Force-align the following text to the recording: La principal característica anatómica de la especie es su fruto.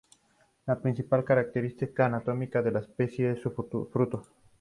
La 0.65 0.79
principal 0.81 1.23
característica 1.23 2.07
anatómica 2.07 2.63
de 2.63 2.71
la 2.71 2.79
especie 2.79 3.33
es 3.33 3.39
su 3.43 3.51
fruto. 3.51 4.25